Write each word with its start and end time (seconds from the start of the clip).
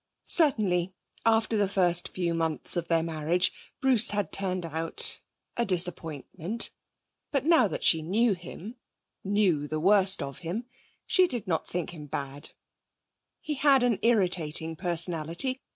Certainly, 0.25 0.95
after 1.27 1.55
the 1.55 1.67
first 1.69 2.07
few 2.09 2.33
months 2.33 2.75
of 2.75 2.87
their 2.87 3.03
marriage, 3.03 3.53
Bruce 3.81 4.09
had 4.09 4.31
turned 4.31 4.65
out 4.65 5.21
a 5.55 5.63
disappointment. 5.63 6.71
But 7.31 7.45
now 7.45 7.67
that 7.67 7.83
she 7.83 8.01
knew 8.01 8.33
him, 8.33 8.77
knew 9.23 9.67
the 9.67 9.79
worst 9.79 10.23
of 10.23 10.39
him, 10.39 10.65
she 11.05 11.27
did 11.27 11.47
not 11.47 11.67
think 11.67 11.93
bad. 12.09 12.49
He 13.41 13.53
had 13.53 13.83
an 13.83 13.99
irritating 14.01 14.75
personality. 14.75 15.61